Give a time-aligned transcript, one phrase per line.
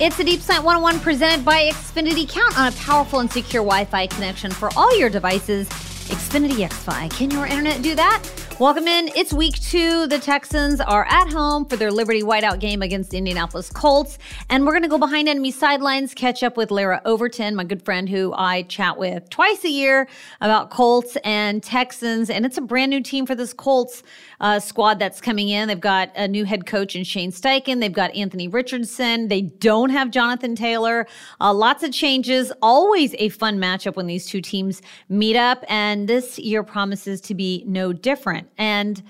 [0.00, 2.28] It's a Deep Slant 101 presented by Xfinity.
[2.28, 5.68] Count on a powerful and secure Wi Fi connection for all your devices.
[5.68, 7.08] Xfinity XFi.
[7.16, 8.20] Can your internet do that?
[8.60, 9.08] Welcome in.
[9.16, 10.06] It's week two.
[10.06, 14.16] The Texans are at home for their Liberty Whiteout game against the Indianapolis Colts.
[14.48, 17.84] And we're going to go behind enemy sidelines, catch up with Larra Overton, my good
[17.84, 20.06] friend who I chat with twice a year
[20.40, 22.30] about Colts and Texans.
[22.30, 24.04] And it's a brand new team for this Colts
[24.40, 25.66] uh, squad that's coming in.
[25.66, 27.80] They've got a new head coach in Shane Steichen.
[27.80, 29.26] They've got Anthony Richardson.
[29.26, 31.08] They don't have Jonathan Taylor.
[31.40, 32.52] Uh, lots of changes.
[32.62, 35.64] Always a fun matchup when these two teams meet up.
[35.68, 38.43] And this year promises to be no different.
[38.58, 39.02] And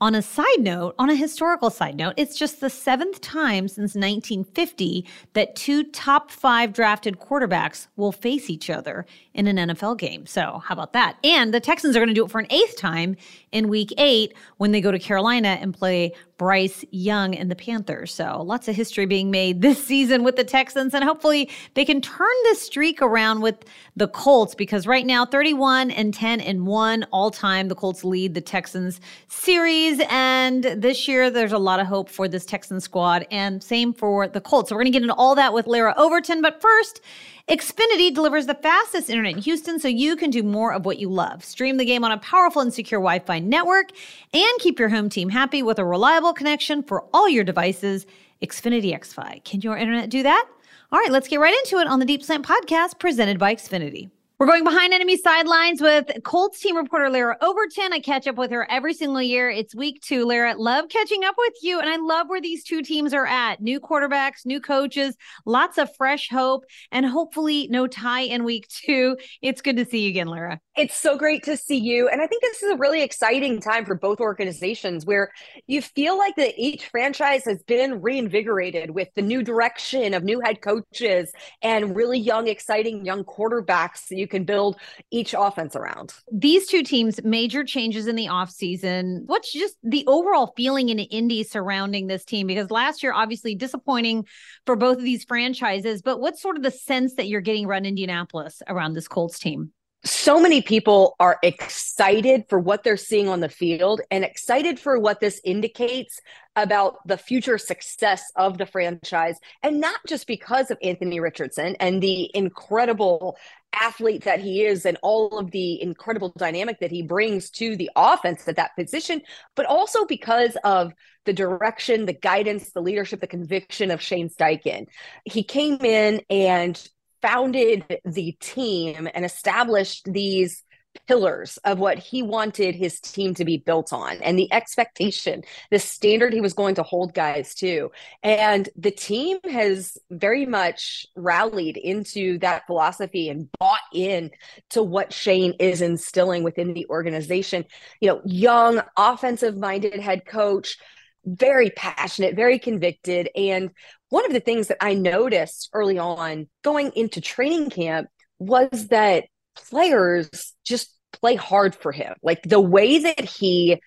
[0.00, 3.94] on a side note, on a historical side note, it's just the seventh time since
[3.94, 10.26] 1950 that two top five drafted quarterbacks will face each other in an NFL game.
[10.26, 11.16] So, how about that?
[11.24, 13.16] And the Texans are going to do it for an eighth time
[13.52, 18.14] in week eight when they go to Carolina and play Bryce Young and the Panthers.
[18.14, 22.00] So lots of history being made this season with the Texans, and hopefully they can
[22.00, 23.62] turn this streak around with
[23.94, 27.68] the Colts because right now 31 and 10 and 1 all time.
[27.68, 32.26] The Colts lead the Texans series, and this year there's a lot of hope for
[32.26, 34.70] this Texan squad, and same for the Colts.
[34.70, 37.02] So we're gonna get into all that with Larra Overton, but first,
[37.48, 41.08] Xfinity delivers the fastest internet in Houston so you can do more of what you
[41.08, 41.44] love.
[41.44, 43.90] Stream the game on a powerful and secure Wi Fi network
[44.32, 48.06] and keep your home team happy with a reliable connection for all your devices.
[48.42, 49.44] Xfinity XFi.
[49.44, 50.46] Can your internet do that?
[50.92, 54.10] All right, let's get right into it on the Deep Slant podcast presented by Xfinity.
[54.40, 57.92] We're going behind enemy sidelines with Colts team reporter Larra Overton.
[57.92, 59.50] I catch up with her every single year.
[59.50, 60.24] It's week two.
[60.24, 61.78] Larra, love catching up with you.
[61.78, 65.94] And I love where these two teams are at new quarterbacks, new coaches, lots of
[65.94, 69.18] fresh hope, and hopefully no tie in week two.
[69.42, 70.58] It's good to see you again, Larra.
[70.74, 72.08] It's so great to see you.
[72.08, 75.30] And I think this is a really exciting time for both organizations where
[75.66, 80.40] you feel like that each franchise has been reinvigorated with the new direction of new
[80.40, 84.76] head coaches and really young, exciting young quarterbacks that you can build
[85.10, 86.14] each offense around.
[86.32, 89.24] These two teams, major changes in the offseason.
[89.26, 92.46] What's just the overall feeling in Indy surrounding this team?
[92.46, 94.26] Because last year, obviously disappointing
[94.66, 97.86] for both of these franchises, but what's sort of the sense that you're getting around
[97.86, 99.72] Indianapolis around this Colts team?
[100.04, 104.98] So many people are excited for what they're seeing on the field and excited for
[104.98, 106.20] what this indicates
[106.56, 109.38] about the future success of the franchise.
[109.62, 113.36] And not just because of Anthony Richardson and the incredible
[113.78, 117.90] athlete that he is and all of the incredible dynamic that he brings to the
[117.94, 119.20] offense at that position,
[119.54, 120.92] but also because of
[121.26, 124.86] the direction, the guidance, the leadership, the conviction of Shane Steichen.
[125.24, 126.82] He came in and
[127.22, 130.62] founded the team and established these
[131.06, 135.78] pillars of what he wanted his team to be built on and the expectation, the
[135.78, 137.90] standard he was going to hold guys to.
[138.22, 144.30] And the team has very much rallied into that philosophy and bought in
[144.70, 147.64] to what Shane is instilling within the organization.
[148.00, 150.76] You know, young, offensive minded head coach
[151.24, 153.28] very passionate, very convicted.
[153.34, 153.70] And
[154.08, 158.08] one of the things that I noticed early on going into training camp
[158.38, 162.14] was that players just play hard for him.
[162.22, 163.80] Like the way that he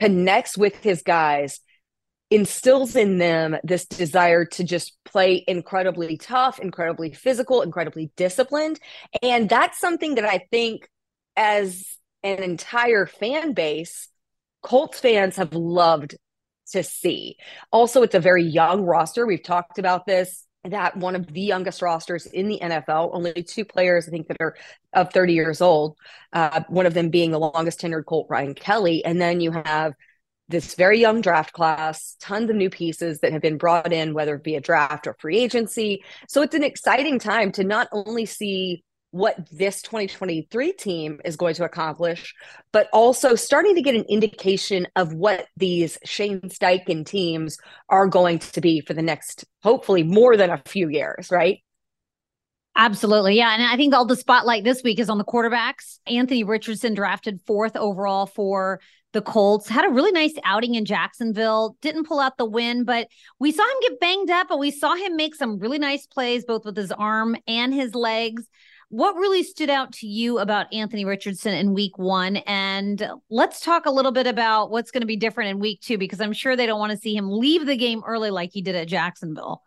[0.00, 1.60] connects with his guys
[2.30, 8.80] instills in them this desire to just play incredibly tough, incredibly physical, incredibly disciplined.
[9.22, 10.88] And that's something that I think
[11.36, 11.84] as
[12.22, 14.08] an entire fan base,
[14.62, 16.16] Colts fans have loved
[16.72, 17.36] to see.
[17.70, 19.26] Also, it's a very young roster.
[19.26, 23.64] We've talked about this that one of the youngest rosters in the NFL, only two
[23.64, 24.56] players I think that are
[24.92, 25.96] of 30 years old,
[26.32, 29.04] uh, one of them being the longest tenured Colt, Ryan Kelly.
[29.04, 29.94] And then you have
[30.48, 34.36] this very young draft class, tons of new pieces that have been brought in, whether
[34.36, 36.04] it be a draft or free agency.
[36.28, 38.84] So it's an exciting time to not only see
[39.16, 42.34] what this 2023 team is going to accomplish,
[42.72, 47.58] but also starting to get an indication of what these Shane Steichen teams
[47.88, 51.60] are going to be for the next, hopefully, more than a few years, right?
[52.78, 53.36] Absolutely.
[53.36, 53.54] Yeah.
[53.54, 55.98] And I think all the spotlight this week is on the quarterbacks.
[56.06, 58.80] Anthony Richardson drafted fourth overall for
[59.16, 63.08] the Colts, had a really nice outing in Jacksonville, didn't pull out the win, but
[63.38, 66.44] we saw him get banged up, but we saw him make some really nice plays,
[66.44, 68.44] both with his arm and his legs.
[68.88, 72.36] What really stood out to you about Anthony Richardson in week one?
[72.36, 75.98] And let's talk a little bit about what's going to be different in week two,
[75.98, 78.62] because I'm sure they don't want to see him leave the game early like he
[78.62, 79.62] did at Jacksonville.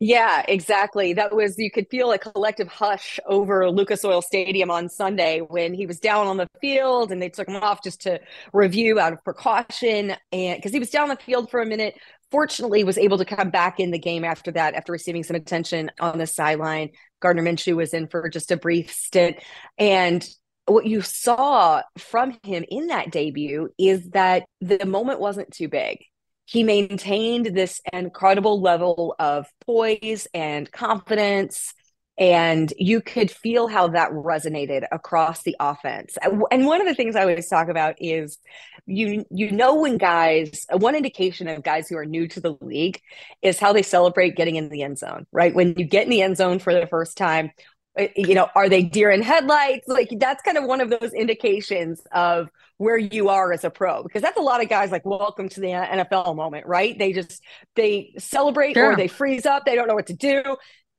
[0.00, 1.12] Yeah, exactly.
[1.14, 5.72] That was, you could feel a collective hush over Lucas Oil Stadium on Sunday when
[5.72, 8.20] he was down on the field and they took him off just to
[8.52, 10.14] review out of precaution.
[10.32, 11.94] And because he was down the field for a minute,
[12.32, 15.90] fortunately was able to come back in the game after that, after receiving some attention
[16.00, 16.90] on the sideline.
[17.22, 19.38] Gardner Minshew was in for just a brief stint.
[19.78, 20.28] And
[20.66, 26.04] what you saw from him in that debut is that the moment wasn't too big
[26.52, 31.72] he maintained this incredible level of poise and confidence
[32.18, 36.18] and you could feel how that resonated across the offense
[36.50, 38.38] and one of the things i always talk about is
[38.86, 43.00] you you know when guys one indication of guys who are new to the league
[43.40, 46.22] is how they celebrate getting in the end zone right when you get in the
[46.22, 47.50] end zone for the first time
[47.96, 51.12] eh, you know are they deer in headlights like that's kind of one of those
[51.14, 52.48] indications of
[52.82, 55.60] where you are as a pro because that's a lot of guys like welcome to
[55.60, 56.98] the NFL moment, right?
[56.98, 57.40] They just
[57.76, 58.92] they celebrate sure.
[58.92, 60.42] or they freeze up, they don't know what to do.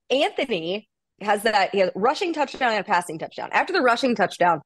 [0.09, 0.87] Anthony
[1.21, 3.49] has that he has rushing touchdown and a passing touchdown.
[3.51, 4.61] After the rushing touchdown,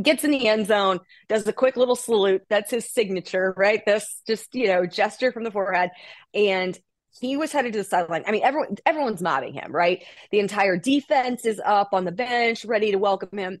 [0.00, 2.42] gets in the end zone, does a quick little salute.
[2.48, 3.84] That's his signature, right?
[3.84, 5.90] This just, you know, gesture from the forehead.
[6.32, 6.78] And
[7.20, 8.22] he was headed to the sideline.
[8.26, 10.04] I mean, everyone everyone's mobbing him, right?
[10.30, 13.60] The entire defense is up on the bench, ready to welcome him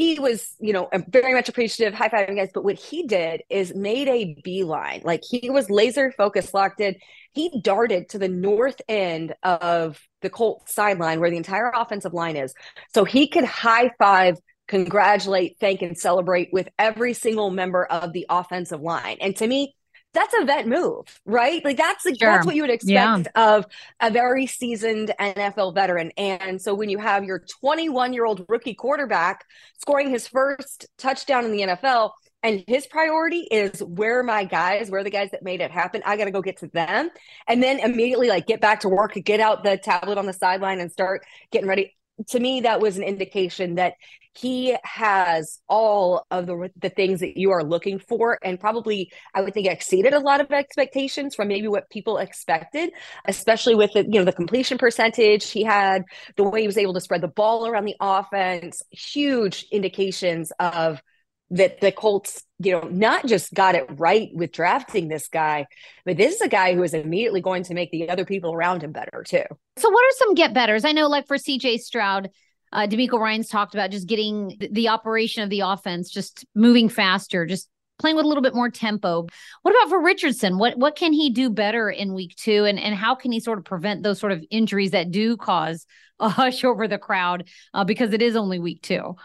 [0.00, 2.48] he was, you know, very much appreciative, high fiving guys.
[2.54, 5.02] But what he did is made a beeline.
[5.04, 6.96] Like he was laser focused, locked in.
[7.32, 12.36] He darted to the north end of the Colts sideline where the entire offensive line
[12.36, 12.54] is.
[12.94, 14.38] So he could high five,
[14.68, 19.18] congratulate, thank, and celebrate with every single member of the offensive line.
[19.20, 19.74] And to me,
[20.12, 21.64] that's a vet move, right?
[21.64, 22.14] Like that's sure.
[22.18, 23.56] that's what you would expect yeah.
[23.56, 23.66] of
[24.00, 26.10] a very seasoned NFL veteran.
[26.16, 29.44] And so when you have your 21 year old rookie quarterback
[29.78, 32.10] scoring his first touchdown in the NFL,
[32.42, 36.16] and his priority is where my guys, where the guys that made it happen, I
[36.16, 37.10] got to go get to them,
[37.46, 40.80] and then immediately like get back to work, get out the tablet on the sideline,
[40.80, 41.22] and start
[41.52, 41.94] getting ready
[42.28, 43.94] to me that was an indication that
[44.34, 49.40] he has all of the the things that you are looking for and probably i
[49.40, 52.90] would think exceeded a lot of expectations from maybe what people expected
[53.26, 56.02] especially with the you know the completion percentage he had
[56.36, 61.02] the way he was able to spread the ball around the offense huge indications of
[61.50, 65.66] that the Colts, you know, not just got it right with drafting this guy,
[66.04, 68.82] but this is a guy who is immediately going to make the other people around
[68.82, 69.44] him better too.
[69.76, 70.84] So, what are some get betters?
[70.84, 72.30] I know, like for CJ Stroud,
[72.72, 77.46] uh, DeMeco Ryans talked about just getting the operation of the offense, just moving faster,
[77.46, 77.68] just
[77.98, 79.26] playing with a little bit more tempo.
[79.62, 80.56] What about for Richardson?
[80.58, 83.58] What what can he do better in week two, and and how can he sort
[83.58, 85.86] of prevent those sort of injuries that do cause
[86.20, 89.16] a hush over the crowd uh, because it is only week two?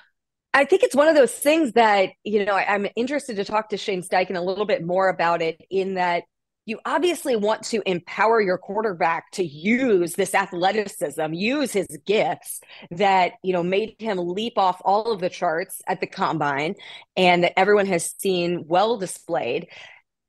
[0.55, 3.69] I think it's one of those things that, you know, I, am interested to talk
[3.69, 6.23] to Shane Steichen a little bit more about it in that
[6.65, 13.33] you obviously want to empower your quarterback to use this athleticism, use his gifts that,
[13.43, 16.75] you know, made him leap off all of the charts at the combine
[17.17, 19.67] and that everyone has seen well displayed.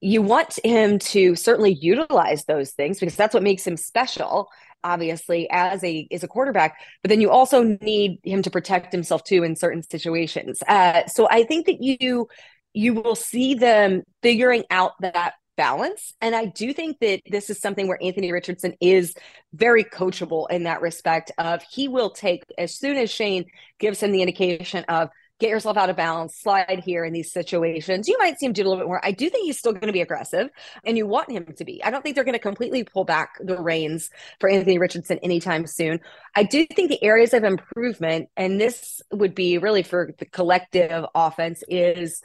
[0.01, 4.49] You want him to certainly utilize those things because that's what makes him special
[4.85, 9.25] obviously as a is a quarterback but then you also need him to protect himself
[9.25, 10.63] too in certain situations.
[10.69, 12.29] Uh, so i think that you
[12.73, 16.13] you will see them figuring out that balance.
[16.21, 19.15] And i do think that this is something where anthony richardson is
[19.55, 23.47] very coachable in that respect of he will take as soon as shane
[23.79, 25.09] gives him the indication of
[25.39, 28.09] get yourself out of balance, slide here in these situations.
[28.09, 29.05] You might see him do a little bit more.
[29.05, 30.49] I do think he's still going to be aggressive,
[30.85, 31.83] and you want him to be.
[31.85, 35.67] I don't think they're going to completely pull back the reins for Anthony Richardson anytime
[35.67, 36.01] soon.
[36.35, 41.05] I do think the areas of improvement, and this would be really for the collective
[41.15, 42.23] offense, is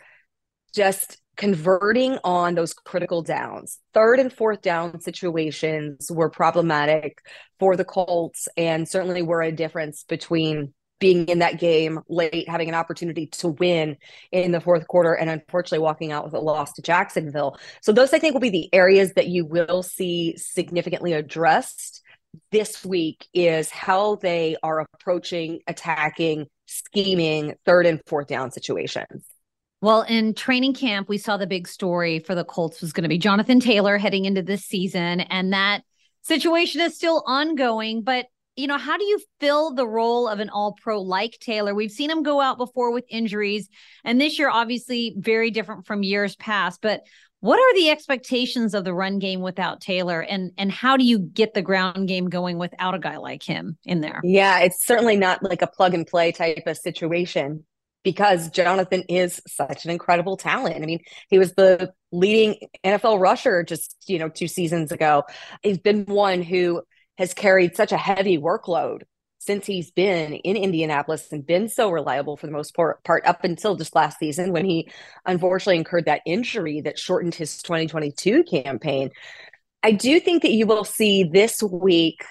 [0.73, 3.79] just converting on those critical downs.
[3.93, 7.21] Third and fourth down situations were problematic
[7.59, 12.69] for the Colts and certainly were a difference between being in that game late, having
[12.69, 13.97] an opportunity to win
[14.31, 17.57] in the fourth quarter, and unfortunately walking out with a loss to Jacksonville.
[17.81, 22.01] So, those I think will be the areas that you will see significantly addressed
[22.51, 29.25] this week is how they are approaching, attacking, scheming third and fourth down situations.
[29.81, 33.09] Well, in training camp, we saw the big story for the Colts was going to
[33.09, 35.81] be Jonathan Taylor heading into this season, and that
[36.21, 38.03] situation is still ongoing.
[38.03, 38.27] But
[38.61, 41.73] you know, how do you fill the role of an all pro like Taylor?
[41.73, 43.67] We've seen him go out before with injuries,
[44.03, 46.79] and this year, obviously, very different from years past.
[46.79, 47.01] But
[47.39, 51.17] what are the expectations of the run game without Taylor, and and how do you
[51.17, 54.21] get the ground game going without a guy like him in there?
[54.23, 57.65] Yeah, it's certainly not like a plug and play type of situation
[58.03, 60.75] because Jonathan is such an incredible talent.
[60.75, 60.99] I mean,
[61.29, 65.23] he was the leading NFL rusher just, you know, two seasons ago.
[65.61, 66.83] He's been one who
[67.21, 69.03] has carried such a heavy workload
[69.37, 73.75] since he's been in Indianapolis and been so reliable for the most part, up until
[73.75, 74.89] just last season when he
[75.27, 79.11] unfortunately incurred that injury that shortened his 2022 campaign.
[79.83, 82.25] I do think that you will see this week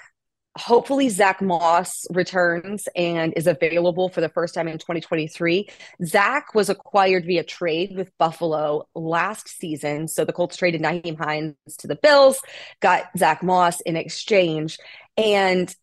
[0.57, 5.69] hopefully Zach Moss returns and is available for the first time in 2023.
[6.05, 10.07] Zach was acquired via trade with Buffalo last season.
[10.07, 12.41] So the Colts traded Nyheim Hines to the Bills,
[12.81, 14.77] got Zach Moss in exchange.
[15.15, 15.73] And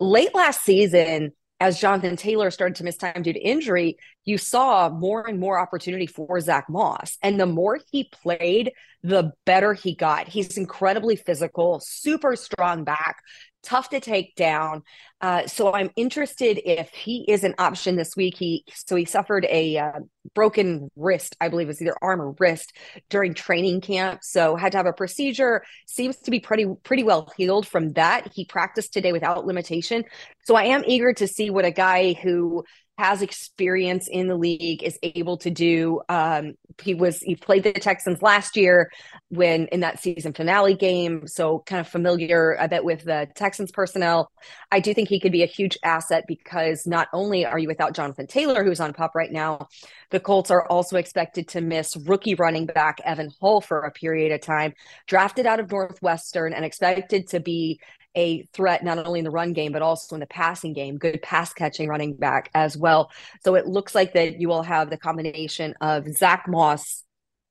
[0.00, 4.88] late last season, as Jonathan Taylor started to miss time due to injury, you saw
[4.88, 7.16] more and more opportunity for Zach Moss.
[7.22, 10.28] And the more he played, the better he got.
[10.28, 13.18] He's incredibly physical, super strong back,
[13.64, 14.82] tough to take down.
[15.20, 18.36] Uh, so I'm interested if he is an option this week.
[18.36, 20.00] He so he suffered a uh,
[20.34, 22.76] broken wrist, I believe it was either arm or wrist
[23.08, 24.20] during training camp.
[24.22, 25.62] So had to have a procedure.
[25.86, 28.32] Seems to be pretty pretty well healed from that.
[28.34, 30.04] He practiced today without limitation.
[30.44, 32.64] So I am eager to see what a guy who
[32.96, 36.00] has experience in the league, is able to do.
[36.08, 38.90] Um, he was he played the Texans last year
[39.28, 43.72] when in that season finale game, so kind of familiar a bit with the Texans
[43.72, 44.30] personnel.
[44.70, 47.94] I do think he could be a huge asset because not only are you without
[47.94, 49.68] Jonathan Taylor, who's on PUP right now,
[50.10, 54.30] the Colts are also expected to miss rookie running back Evan Hull for a period
[54.30, 54.72] of time,
[55.06, 57.80] drafted out of Northwestern and expected to be
[58.16, 61.20] a threat not only in the run game but also in the passing game good
[61.22, 63.10] pass catching running back as well.
[63.44, 67.02] So it looks like that you will have the combination of zach moss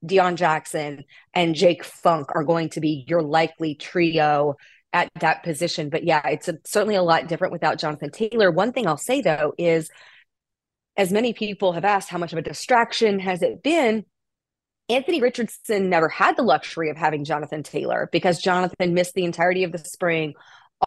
[0.06, 1.04] deon jackson
[1.34, 4.56] and jake funk are going to be your likely trio
[4.92, 5.90] at that position.
[5.90, 8.52] But yeah it's a, certainly a lot different without jonathan taylor.
[8.52, 9.90] One thing i'll say though is
[10.96, 14.06] as many people have asked how much of a distraction has it been
[14.94, 19.64] Anthony Richardson never had the luxury of having Jonathan Taylor because Jonathan missed the entirety
[19.64, 20.36] of the spring,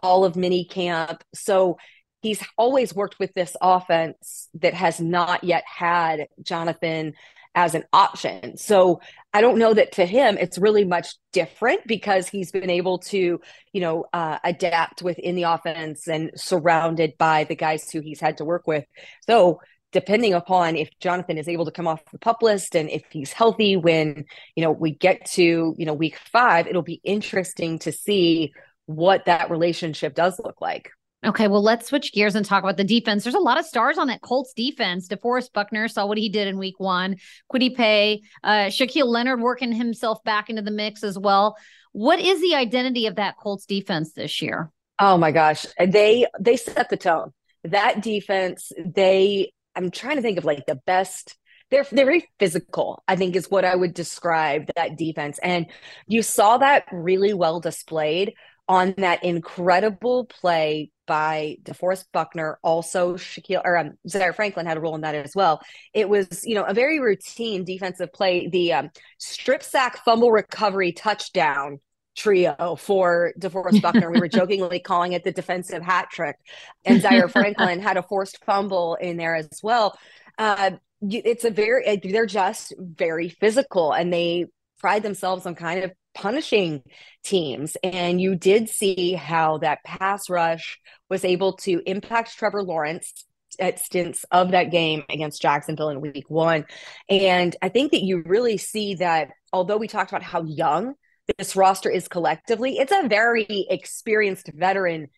[0.00, 1.24] all of mini camp.
[1.34, 1.78] So
[2.22, 7.14] he's always worked with this offense that has not yet had Jonathan
[7.56, 8.56] as an option.
[8.58, 9.00] So
[9.32, 13.40] I don't know that to him it's really much different because he's been able to,
[13.72, 18.36] you know, uh, adapt within the offense and surrounded by the guys who he's had
[18.38, 18.84] to work with.
[19.26, 19.60] So
[19.92, 23.32] depending upon if Jonathan is able to come off the pup list and if he's
[23.32, 24.24] healthy when
[24.54, 28.52] you know we get to you know week five, it'll be interesting to see
[28.86, 30.90] what that relationship does look like.
[31.24, 33.24] Okay, well, let's switch gears and talk about the defense.
[33.24, 35.08] There's a lot of stars on that Colts defense.
[35.08, 37.16] DeForest Buckner saw what he did in week one.
[37.52, 41.56] Kwity Paye, uh, Shaquille Leonard working himself back into the mix as well.
[41.92, 44.70] What is the identity of that Colts defense this year?
[44.98, 47.32] Oh my gosh, they they set the tone.
[47.64, 51.36] That defense, they I'm trying to think of like the best
[51.70, 55.66] they're they're very physical i think is what i would describe that defense and
[56.06, 58.34] you saw that really well displayed
[58.68, 64.80] on that incredible play by DeForest Buckner, also Shaquille or um, Zaire Franklin had a
[64.80, 65.60] role in that as well.
[65.94, 68.48] It was, you know, a very routine defensive play.
[68.48, 71.78] The um, strip sack, fumble recovery, touchdown
[72.16, 74.10] trio for DeForest Buckner.
[74.10, 76.36] we were jokingly calling it the defensive hat trick.
[76.84, 79.98] And Zaire Franklin had a forced fumble in there as well.
[80.38, 84.46] Uh, it's a very, they're just very physical and they
[84.78, 86.82] pride themselves on kind of punishing
[87.22, 87.76] teams.
[87.82, 90.78] And you did see how that pass rush
[91.10, 93.26] was able to impact Trevor Lawrence
[93.58, 96.64] at stints of that game against Jacksonville in week one.
[97.08, 100.94] And I think that you really see that although we talked about how young
[101.38, 105.08] this roster is collectively, it's a very experienced veteran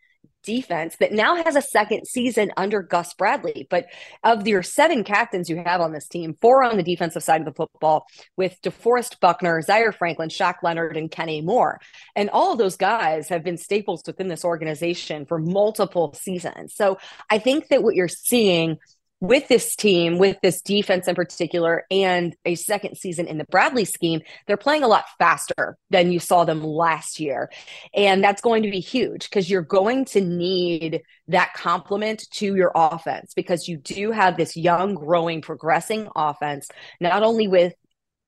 [0.45, 3.67] defense that now has a second season under Gus Bradley.
[3.69, 3.87] But
[4.25, 7.45] of your seven captains you have on this team, four on the defensive side of
[7.45, 11.81] the football with DeForest Buckner, Zaire Franklin, Shaq Leonard, and Kenny Moore.
[12.17, 16.75] And all of those guys have been staples within this organization for multiple seasons.
[16.75, 16.99] So
[17.29, 18.79] I think that what you're seeing
[19.21, 23.85] with this team, with this defense in particular, and a second season in the Bradley
[23.85, 27.51] scheme, they're playing a lot faster than you saw them last year.
[27.95, 32.71] And that's going to be huge because you're going to need that complement to your
[32.75, 36.69] offense because you do have this young, growing, progressing offense,
[37.01, 37.75] not only with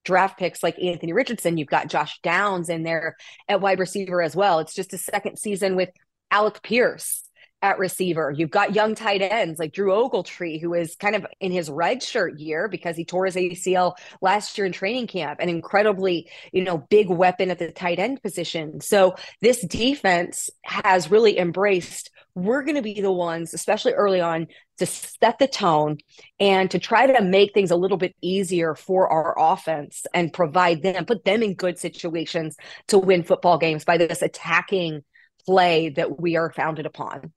[0.04, 3.16] draft picks like Anthony Richardson, you've got Josh Downs in there
[3.48, 4.58] at wide receiver as well.
[4.58, 5.90] It's just a second season with
[6.32, 7.29] Alec Pierce
[7.62, 8.32] at receiver.
[8.34, 12.02] You've got young tight ends like Drew Ogletree, who is kind of in his red
[12.02, 16.62] shirt year because he tore his ACL last year in training camp, an incredibly, you
[16.62, 18.80] know, big weapon at the tight end position.
[18.80, 24.46] So this defense has really embraced we're going to be the ones, especially early on,
[24.78, 25.98] to set the tone
[26.38, 30.82] and to try to make things a little bit easier for our offense and provide
[30.82, 32.56] them, put them in good situations
[32.88, 35.02] to win football games by this attacking
[35.44, 37.32] play that we are founded upon.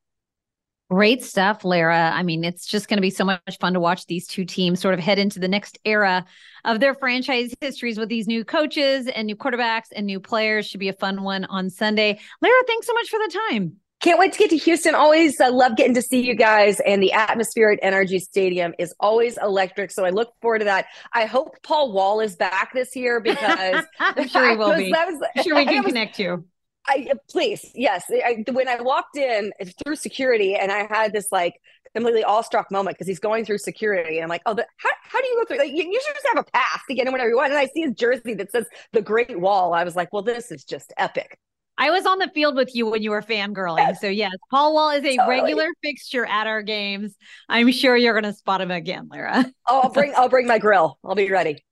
[0.93, 2.11] Great stuff, Larra.
[2.13, 4.79] I mean, it's just going to be so much fun to watch these two teams
[4.79, 6.23] sort of head into the next era
[6.65, 10.67] of their franchise histories with these new coaches and new quarterbacks and new players.
[10.67, 12.19] Should be a fun one on Sunday.
[12.41, 13.77] Larra, thanks so much for the time.
[14.01, 14.93] Can't wait to get to Houston.
[14.93, 16.79] Always uh, love getting to see you guys.
[16.81, 19.89] And the atmosphere at NRG Stadium is always electric.
[19.89, 20.85] So I look forward to that.
[21.11, 24.91] I hope Paul Wall is back this year because I'm sure he will be.
[24.91, 26.45] Was, I'm sure we can was, connect you.
[26.87, 28.05] I uh, please, yes.
[28.09, 31.55] I, when I walked in uh, through security and I had this like
[31.93, 34.17] completely awestruck moment because he's going through security.
[34.17, 35.59] And I'm like, oh, the, how, how do you go through?
[35.59, 37.51] Like, you, you, should just have a pass to get in whenever you want.
[37.51, 39.73] And I see his jersey that says the Great Wall.
[39.73, 41.37] I was like, well, this is just epic.
[41.77, 43.95] I was on the field with you when you were fangirling.
[43.97, 45.41] So yes, Paul Wall is a totally.
[45.41, 47.15] regular fixture at our games.
[47.49, 49.51] I'm sure you're going to spot him again, Larra.
[49.69, 50.99] oh, I'll bring I'll bring my grill.
[51.03, 51.63] I'll be ready.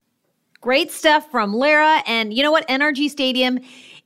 [0.59, 2.01] Great stuff from Larra.
[2.07, 2.67] And you know what?
[2.67, 3.59] NRG Stadium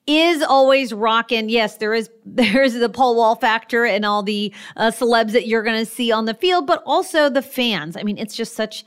[0.07, 1.49] is always rocking.
[1.49, 5.63] Yes, there is there's the Paul Wall factor and all the uh, celebs that you're
[5.63, 7.97] going to see on the field, but also the fans.
[7.97, 8.85] I mean, it's just such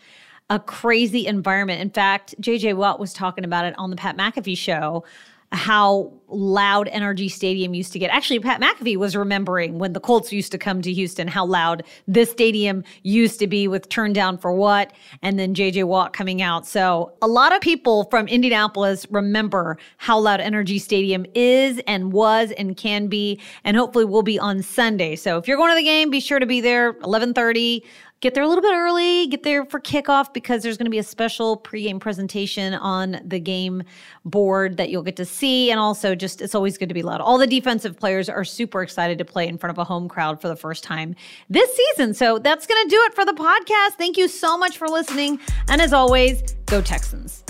[0.51, 1.81] a crazy environment.
[1.81, 5.05] In fact, JJ Watt was talking about it on the Pat McAfee show
[5.53, 8.11] how loud NRG Stadium used to get.
[8.11, 11.85] Actually, Pat McAfee was remembering when the Colts used to come to Houston, how loud
[12.07, 16.43] this stadium used to be with Turn Down for What and then JJ Watt coming
[16.43, 16.67] out.
[16.67, 22.53] So a lot of people from Indianapolis remember how loud NRG Stadium is and was
[22.53, 25.17] and can be, and hopefully will be on Sunday.
[25.17, 27.85] So if you're going to the game, be sure to be there 1130
[28.21, 30.99] get there a little bit early, get there for kickoff because there's going to be
[30.99, 33.83] a special pregame presentation on the game
[34.25, 35.71] board that you'll get to see.
[35.71, 37.21] And also, just it's always good to be loud.
[37.21, 40.41] All the defensive players are super excited to play in front of a home crowd
[40.41, 41.15] for the first time
[41.49, 42.15] this season.
[42.15, 43.97] So that's going to do it for the podcast.
[43.97, 45.39] Thank you so much for listening.
[45.69, 47.45] And as always, go Texans.